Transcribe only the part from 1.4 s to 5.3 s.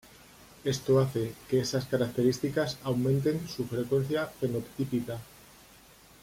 que esas características aumenten su frecuencia fenotípica.